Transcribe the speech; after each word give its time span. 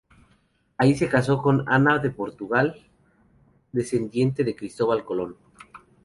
Ahí 0.79 0.95
se 0.97 1.07
casó 1.07 1.43
con 1.43 1.63
Ana 1.69 1.99
de 1.99 2.09
Portugal, 2.09 2.75
descendiente 3.71 4.43
de 4.43 4.55
Cristóbal 4.55 5.05
Colón. 5.05 5.37